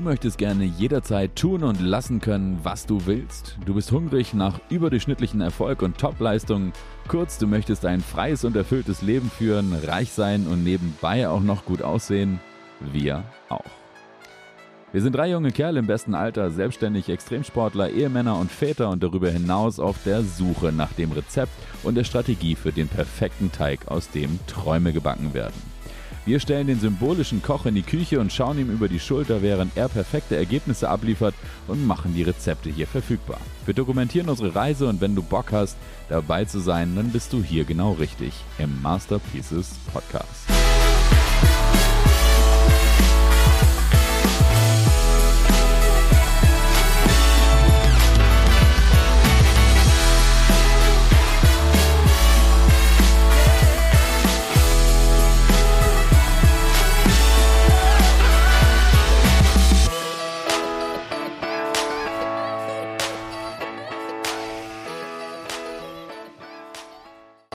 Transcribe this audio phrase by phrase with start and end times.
[0.00, 3.56] möchtest gerne jederzeit tun und lassen können, was du willst.
[3.64, 6.72] Du bist hungrig nach überdurchschnittlichen Erfolg und Topleistungen.
[7.08, 11.64] Kurz, du möchtest ein freies und erfülltes Leben führen, reich sein und nebenbei auch noch
[11.64, 12.40] gut aussehen.
[12.92, 13.64] Wir auch.
[14.92, 19.30] Wir sind drei junge Kerle im besten Alter, selbstständig Extremsportler, Ehemänner und Väter und darüber
[19.30, 21.52] hinaus auf der Suche nach dem Rezept
[21.84, 25.69] und der Strategie für den perfekten Teig, aus dem Träume gebacken werden.
[26.26, 29.76] Wir stellen den symbolischen Koch in die Küche und schauen ihm über die Schulter, während
[29.76, 31.34] er perfekte Ergebnisse abliefert
[31.66, 33.38] und machen die Rezepte hier verfügbar.
[33.64, 35.76] Wir dokumentieren unsere Reise und wenn du Bock hast,
[36.08, 40.59] dabei zu sein, dann bist du hier genau richtig im Masterpieces Podcast.